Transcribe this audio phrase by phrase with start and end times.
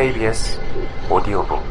[0.00, 0.58] KBS
[1.10, 1.62] 오디오북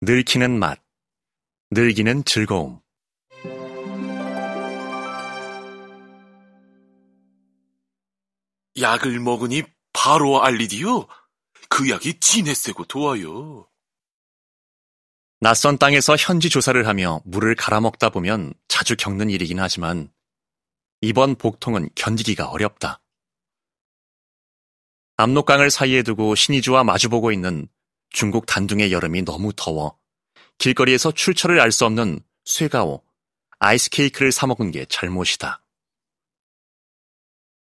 [0.00, 0.78] 늙히는 맛,
[1.70, 2.80] 늙이는 즐거움.
[8.80, 11.06] 약을 먹으니 바로 알리디요?
[11.68, 13.68] 그 약이 진해 세고 좋아요.
[15.40, 20.10] 낯선 땅에서 현지 조사를 하며 물을 갈아먹다 보면 자주 겪는 일이긴 하지만
[21.06, 23.00] 이번 복통은 견디기가 어렵다.
[25.18, 27.68] 압록강을 사이에 두고 신의주와 마주보고 있는
[28.10, 29.96] 중국 단둥의 여름이 너무 더워
[30.58, 33.04] 길거리에서 출처를 알 수 없는 쇠가오,
[33.60, 35.62] 아이스케이크를 사먹은 게 잘못이다.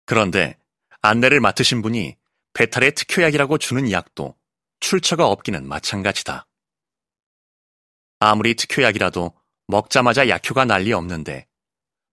[0.05, 0.59] 그런데
[1.01, 2.17] 안내를 맡으신 분이
[2.55, 4.37] 배탈의 특효약이라고 주는 약도
[4.81, 6.49] 출처가 없기는 마찬가지다.
[8.19, 9.33] 아무리 특효약이라도
[9.69, 11.47] 먹자마자 약효가 난리 없는데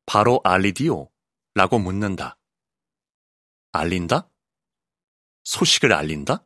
[0.05, 1.09] 바로 알리디오?
[1.55, 2.37] 라고 묻는다.
[3.71, 4.29] 알린다?
[5.45, 6.45] 소식을 알린다?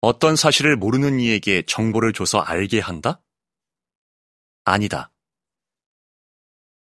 [0.00, 3.20] 어떤 사실을 모르는 이에게 정보를 줘서 알게 한다?
[4.64, 5.10] 아니다.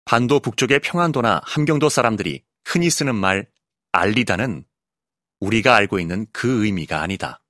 [0.04, 3.50] 반도 북쪽의 평안도나 함경도 사람들이 흔히 쓰는 말
[3.92, 4.66] 알리다는
[5.40, 7.42] 우리가 알고 있는 그 의미가 아니다.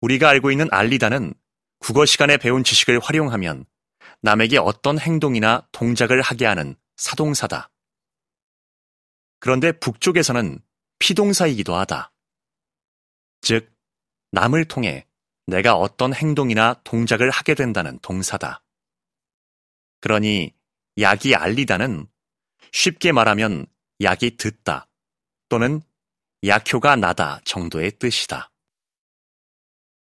[0.00, 1.34] 우리가 알고 있는 알리다는
[1.78, 3.66] 국어 시간에 배운 지식을 활용하면
[4.22, 7.70] 남에게 어떤 행동이나 동작을 하게 하는 사동사다.
[9.38, 10.60] 그런데 북쪽에서는
[10.98, 12.12] 피동사이기도 하다.
[13.40, 13.74] 즉,
[14.32, 15.06] 남을 통해
[15.46, 18.62] 내가 어떤 행동이나 동작을 하게 된다는 동사다.
[20.00, 20.54] 그러니
[20.98, 22.06] 약이 알리다는
[22.70, 23.66] 쉽게 말하면
[24.02, 24.86] 약이 듣다
[25.48, 25.80] 또는
[26.44, 28.52] 약효가 나다 정도의 뜻이다.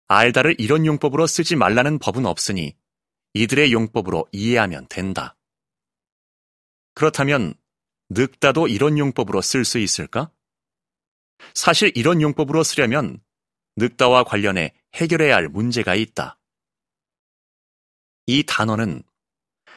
[0.08, 2.78] 알다를 이런 용법으로 쓰지 말라는 법은 없으니
[3.34, 5.37] 이들의 용법으로 이해하면 된다.
[6.98, 7.54] 그렇다면
[8.10, 10.32] 늙다도 이런 용법으로 쓸 수 있을까?
[11.54, 13.22] 사실 이런 용법으로 쓰려면
[13.76, 16.40] 늙다와 관련해 해결해야 할 문제가 있다.
[18.26, 19.04] 이 단어는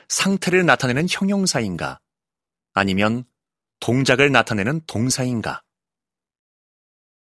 [0.08, 2.00] 상태를 나타내는 형용사인가?
[2.72, 3.24] 아니면
[3.80, 5.62] 동작을 나타내는 동사인가?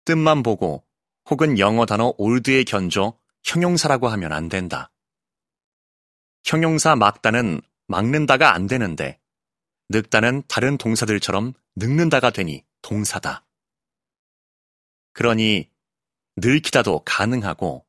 [0.06, 0.84] 뜻만 보고
[1.30, 4.92] 혹은 영어 단어 올드에 견줘 형용사라고 하면 안 된다.
[6.44, 9.20] 형용사 막다는 막는다가 안 되는데
[9.90, 13.46] 늙다는 다른 동사들처럼 늙는다가 되니 동사다.
[15.14, 15.70] 그러니
[16.38, 17.86] 늙히다도 가능하고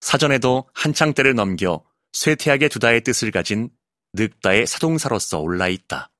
[0.00, 3.70] 사전에도 한창 때를 넘겨 쇠퇴하게 두다의 뜻을 가진
[4.12, 6.10] 늙다의 사동사로서 올라 있다.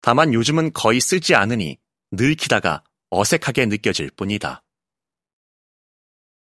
[0.00, 1.78] 다만 요즘은 거의 쓰지 않으니
[2.10, 4.64] 늙히다가 어색하게 느껴질 뿐이다.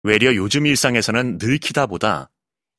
[0.04, 2.30] 외려 요즘 일상에서는 늙히다보다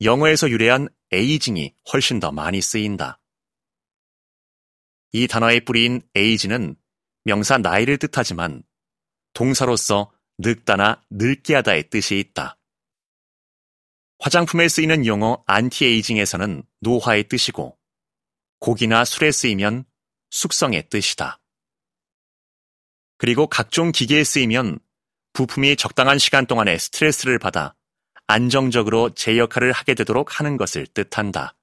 [0.01, 3.19] 영어에서 유래한 에이징이 훨씬 더 많이 쓰인다.
[5.13, 6.75] 이 단어의 뿌리인 에이지는
[7.23, 8.63] 명사 나이를 뜻하지만
[9.33, 12.57] 동사로서 늙다나 늙게 하다의 뜻이 있다.
[14.19, 17.77] 화장품에 쓰이는 용어 안티에이징에서는 노화의 뜻이고
[18.59, 19.85] 고기나 술에 쓰이면
[20.31, 21.39] 숙성의 뜻이다.
[23.17, 24.79] 그리고 각종 기계에 쓰이면
[25.33, 27.75] 부품이 적당한 시간 동안에 스트레스를 받아
[28.25, 31.55] 안정적으로 제 역할을 하게 되도록 하는 것을 뜻한다.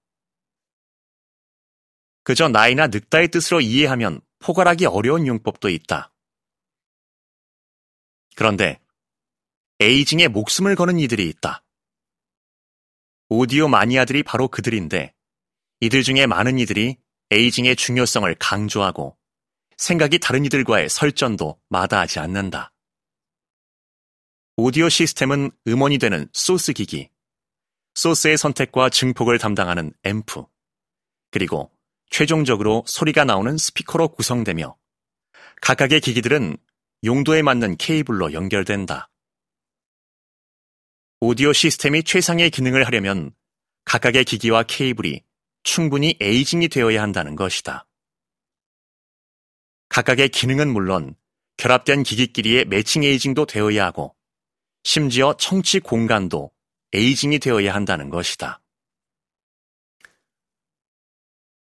[2.31, 6.13] 그저 나이나 늙다의 뜻으로 이해하면 포괄하기 어려운 용법도 있다.
[8.37, 8.81] 그런데
[9.81, 11.65] 에이징에 목숨을 거는 이들이 있다.
[13.31, 15.13] 오디오 마니아들이 바로 그들인데
[15.81, 16.99] 이들 중에 많은 이들이
[17.33, 19.19] 에이징의 중요성을 강조하고
[19.77, 22.73] 생각이 다른 이들과의 설전도 마다하지 않는다.
[24.57, 27.11] 오디오 시스템은 음원이 되는 소스 기기,
[27.95, 30.45] 소스의 선택과 증폭을 담당하는 앰프,
[31.33, 31.73] 그리고
[32.11, 34.77] 최종적으로 소리가 나오는 스피커로 구성되며
[35.63, 36.57] 각각의 기기들은
[37.05, 39.11] 용도에 맞는 케이블로 연결된다.
[41.21, 43.33] 오디오 시스템이 최상의 기능을 하려면
[43.85, 45.23] 각각의 기기와 케이블이
[45.63, 47.87] 충분히 에이징이 되어야 한다는 것이다.
[49.89, 51.15] 각각의 기능은 물론
[51.57, 54.17] 결합된 기기끼리의 매칭 에이징도 되어야 하고
[54.83, 56.51] 심지어 청취 공간도
[56.93, 58.61] 에이징이 되어야 한다는 것이다.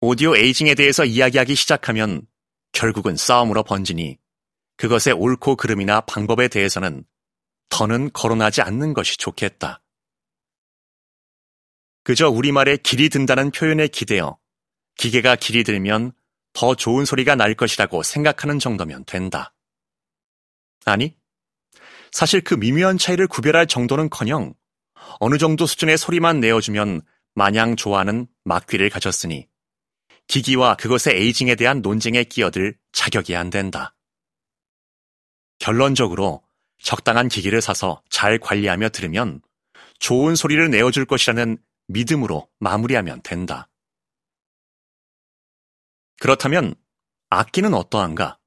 [0.00, 2.22] 오디오 에이징에 대해서 이야기하기 시작하면
[2.70, 4.16] 결국은 싸움으로 번지니
[4.76, 7.04] 그것의 옳고 그름이나 방법에 대해서는
[7.68, 9.82] 더는 거론하지 않는 것이 좋겠다.
[12.04, 14.38] 그저 우리말에 길이 든다는 표현에 기대어
[14.98, 16.12] 기계가 길이 들면
[16.52, 19.52] 더 좋은 소리가 날 것이라고 생각하는 정도면 된다.
[20.84, 21.16] 아니,
[22.12, 24.54] 사실 그 미묘한 차이를 구별할 정도는 커녕
[25.18, 27.02] 어느 정도 수준의 소리만 내어주면
[27.34, 29.47] 마냥 좋아하는 막귀를 가졌으니
[30.28, 33.94] 기기와 그것의 에이징에 대한 논쟁에 끼어들 자격이 안 된다.
[35.58, 36.42] 결론적으로
[36.82, 39.42] 적당한 기기를 사서 잘 관리하며 들으면
[39.98, 41.58] 좋은 소리를 내어줄 것이라는
[41.88, 43.69] 믿음으로 마무리하면 된다.
[46.20, 46.74] 그렇다면
[47.31, 48.38] 악기는 어떠한가?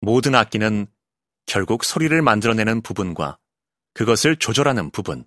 [0.00, 0.86] 모든 악기는
[1.46, 3.38] 결국 소리를 만들어내는 부분과
[3.94, 5.26] 그것을 조절하는 부분,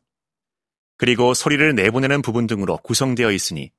[0.97, 3.71] 그리고 소리를 내보내는 부분 등으로 구성되어 있으니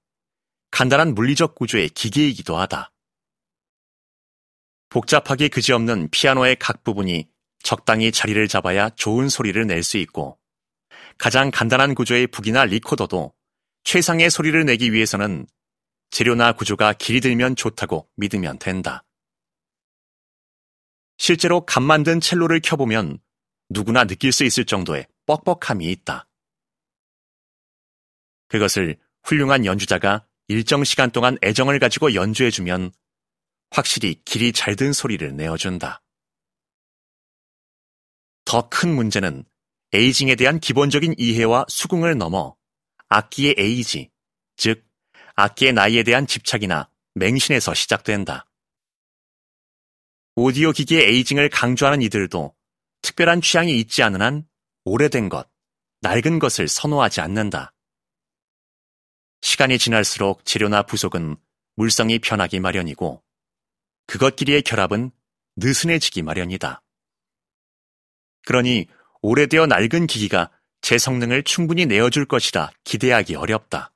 [0.70, 2.92] 간단한 물리적 구조의 기계이기도 하다.
[4.88, 7.28] 복잡하기 그지없는 피아노의 각 부분이
[7.62, 10.38] 적당히 자리를 잡아야 좋은 소리를 낼 수 있고
[11.18, 13.34] 가장 간단한 구조의 북이나 리코더도
[13.84, 15.46] 최상의 소리를 내기 위해서는
[16.10, 19.04] 재료나 구조가 길이 들면 좋다고 믿으면 된다.
[21.18, 23.18] 실제로 감 만든 첼로를 켜보면
[23.68, 26.26] 누구나 느낄 수 있을 정도의 뻑뻑함이 있다.
[28.48, 32.90] 그것을 훌륭한 연주자가 일정 시간 동안 애정을 가지고 연주해주면
[33.70, 36.02] 확실히 길이 잘 든 소리를 내어준다.
[38.44, 39.44] 더 큰 문제는
[39.92, 42.56] 에이징에 대한 기본적인 이해와 수긍을 넘어
[43.08, 44.10] 악기의 에이지,
[44.56, 44.84] 즉
[45.36, 48.50] 악기의 나이에 대한 집착이나 맹신에서 시작된다.
[50.34, 52.56] 오디오 기기의 에이징을 강조하는 이들도
[53.02, 54.48] 특별한 취향이 있지 않은 한
[54.84, 55.48] 오래된 것,
[56.00, 57.72] 낡은 것을 선호하지 않는다.
[59.42, 61.36] 시간이 지날수록 재료나 부속은
[61.76, 63.22] 물성이 변하기 마련이고
[64.06, 65.10] 그것끼리의 결합은
[65.56, 66.82] 느슨해지기 마련이다.
[68.46, 68.86] 그러니
[69.22, 70.50] 오래되어 낡은 기기가
[70.80, 73.92] 제 성능을 충분히 내어줄 것이라 기대하기 어렵다.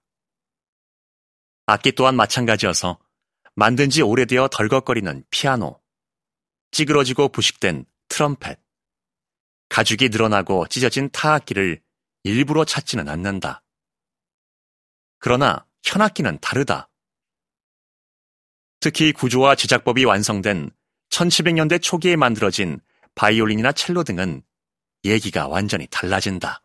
[1.67, 2.99] 악기 또한 마찬가지여서
[3.55, 5.81] 만든 지 오래되어 덜걱거리는 피아노,
[6.73, 8.59] 찌그러지고 부식된 트럼펫,
[9.69, 11.81] 가죽이 늘어나고 찢어진 타악기를
[12.25, 13.64] 일부러 찾지는 않는다.
[15.25, 16.91] 그러나 현악기는 다르다.
[18.79, 20.71] 특히 구조와 제작법이 완성된
[21.09, 22.79] 1700년대 초기에 만들어진
[23.15, 24.43] 바이올린이나 첼로 등은
[25.07, 26.63] 얘기가 완전히 달라진다.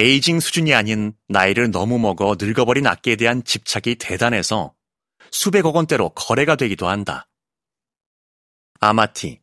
[0.00, 4.72] 에이징 수준이 아닌 나이를 너무 먹어 늙어버린 악기에 대한 집착이 대단해서
[5.32, 7.28] 수백억 원대로 거래가 되기도 한다.
[8.78, 9.40] 아마티,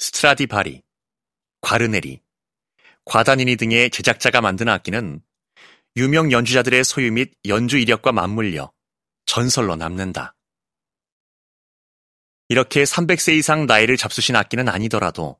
[0.00, 0.82] 스트라디바리,
[1.60, 2.20] 과르네리,
[3.04, 5.22] 과다니니 등의 제작자가 만든 악기는
[5.94, 8.72] 유명 연주자들의 소유 및 연주 이력과 맞물려
[9.26, 10.34] 전설로 남는다.
[12.48, 15.38] 이렇게 300세 이상 나이를 잡수신 악기는 아니더라도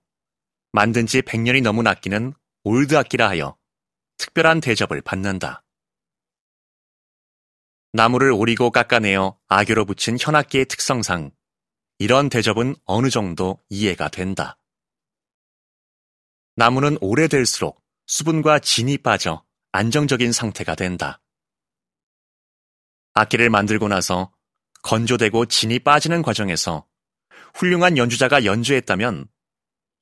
[0.71, 3.58] 만든 지 100년이 넘은 악기는 old 악기라 하여
[4.19, 5.65] 특별한 대접을 받는다.
[7.93, 11.31] 나무를 오리고 깎아내어 악교로 붙인 현악기의 특성상
[11.99, 14.59] 이런 대접은 어느 정도 이해가 된다.
[16.55, 21.21] 나무는 오래될수록 수분과 진이 빠져 안정적인 상태가 된다.
[23.15, 24.33] 악기를 만들고 나서
[24.83, 26.87] 건조되고 진이 빠지는 과정에서
[27.55, 29.29] 훌륭한 연주자가 연주했다면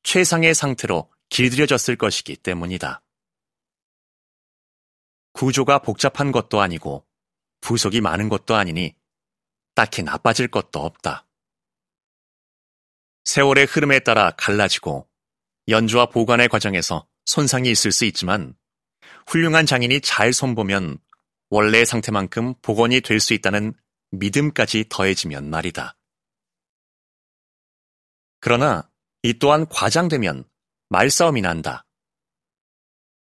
[0.02, 3.02] 최상의 상태로 길들여졌을 것이기 때문이다.
[5.36, 7.06] 구조가 복잡한 것도 아니고
[7.60, 8.96] 부속이 많은 것도 아니니
[9.74, 11.28] 딱히 나빠질 것도 없다.
[13.24, 15.06] 세월의 흐름에 따라 갈라지고
[15.68, 18.56] 연주와 보관의 과정에서 손상이 있을 수 있지만
[19.26, 20.98] 훌륭한 장인이 잘 손보면
[21.50, 23.74] 원래의 상태만큼 복원이 될 수 있다는
[24.12, 25.98] 믿음까지 더해지면 말이다.
[28.40, 28.88] 그러나
[29.22, 30.48] 이 또한 과장되면
[30.88, 31.84] 말싸움이 난다.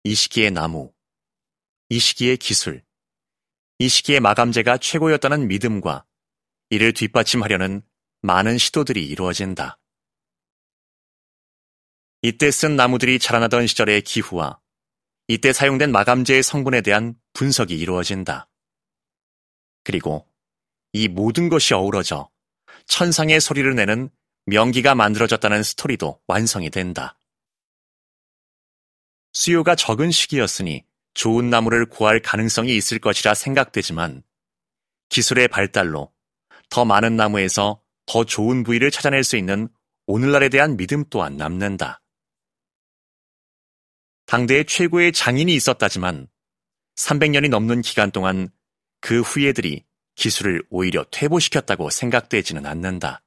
[0.04, 0.92] 이 시기의 나무,
[1.90, 2.83] 이 시기의 기술,
[3.78, 6.04] 이 시기의 마감재가 최고였다는 믿음과
[6.71, 7.83] 이를 뒷받침하려는
[8.21, 9.78] 많은 시도들이 이루어진다.
[12.23, 14.61] 이때 쓴 나무들이 자라나던 시절의 기후와
[15.28, 18.50] 이때 사용된 마감재의 성분에 대한 분석이 이루어진다.
[19.85, 20.28] 그리고
[20.92, 22.28] 이 모든 것이 어우러져
[22.87, 24.11] 천상의 소리를 내는
[24.47, 27.18] 명기가 만들어졌다는 스토리도 완성이 된다.
[29.33, 30.88] 수요가 적은 시기였으니
[31.18, 34.22] 좋은 나무를 구할 가능성이 있을 것이라 생각되지만
[35.08, 36.12] 기술의 발달로
[36.70, 39.68] 더 많은 나무에서 더 좋은 부위를 찾아낼 수 있는
[40.06, 42.00] 오늘날에 대한 믿음 또한 남는다.
[44.26, 46.28] 당대의 최고의 장인이 있었다지만
[46.94, 48.48] 300년이 넘는 기간 동안
[49.00, 49.84] 그 후예들이
[50.14, 53.25] 기술을 오히려 퇴보시켰다고 생각되지는 않는다.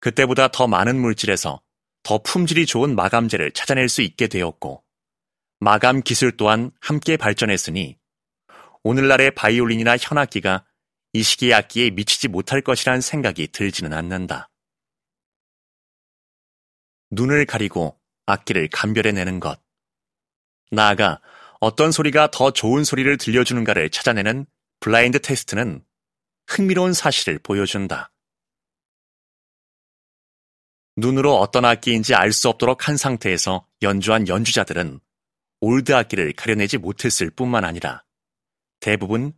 [0.00, 1.62] 그때보다 더 많은 물질에서
[2.02, 4.85] 더 품질이 좋은 마감재를 찾아낼 수 있게 되었고,
[5.58, 7.98] 마감 기술 또한 함께 발전했으니
[8.82, 10.66] 오늘날의 바이올린이나 현악기가
[11.12, 14.50] 이 시기의 악기에 미치지 못할 것이란 생각이 들지는 않는다.
[17.10, 19.60] 눈을 가리고 악기를 감별해내는 것.
[20.70, 21.20] 나아가
[21.60, 24.46] 어떤 소리가 더 좋은 소리를 들려주는가를 찾아내는
[24.80, 25.82] 블라인드 테스트는
[26.46, 28.12] 흥미로운 사실을 보여준다.
[30.96, 35.00] 눈으로 어떤 악기인지 알 수 없도록 한 상태에서 연주한 연주자들은
[35.66, 38.04] old 악기를 가려내지 못했을 뿐만 아니라
[38.78, 39.32] 대부분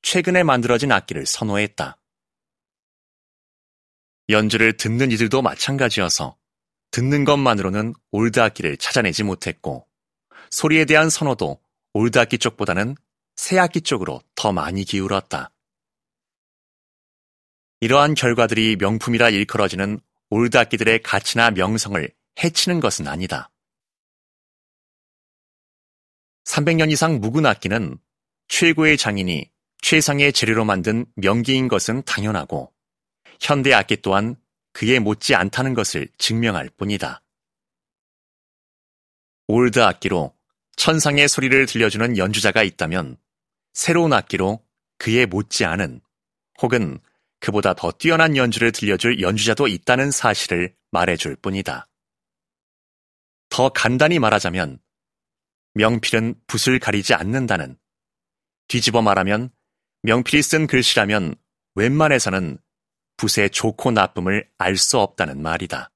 [0.00, 1.98] 최근에 만들어진 악기를 선호했다.
[4.30, 6.38] 연주를 듣는 이들도 마찬가지여서
[6.90, 9.86] 듣는 것만으로는 old 악기를 찾아내지 못했고
[10.50, 11.60] 소리에 대한 선호도
[11.92, 12.96] old 악기 쪽보다는
[13.36, 15.50] 새 악기 쪽으로 더 많이 기울었다.
[17.80, 22.10] 이러한 결과들이 명품이라 일컬어지는 old 악기들의 가치나 명성을
[22.42, 23.50] 해치는 것은 아니다.
[26.44, 27.98] 300년 이상 묵은 악기는
[28.48, 29.50] 최고의 장인이
[29.82, 32.72] 최상의 재료로 만든 명기인 것은 당연하고
[33.40, 34.36] 현대 악기 또한
[34.72, 37.22] 그에 못지 않다는 것을 증명할 뿐이다.
[39.46, 40.34] old 악기로
[40.76, 43.16] 천상의 소리를 들려주는 연주자가 있다면
[43.72, 44.64] 새로운 악기로
[44.98, 46.00] 그에 못지 않은
[46.62, 46.98] 혹은
[47.40, 51.86] 그보다 더 뛰어난 연주를 들려줄 연주자도 있다는 사실을 말해줄 뿐이다.
[53.50, 54.78] 더 간단히 말하자면
[55.74, 57.76] 명필은 붓을 가리지 않는다는
[58.68, 59.50] 뒤집어 말하면
[60.02, 61.34] 명필이 쓴 글씨라면
[61.74, 62.58] 웬만해서는
[63.16, 65.92] 붓의 좋고 나쁨을 알 수 없다는 말이다.